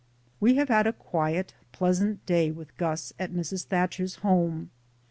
[0.39, 3.65] We have had a quiet, pleasant day with Gus at Mrs.
[3.65, 4.71] Thatcher's home.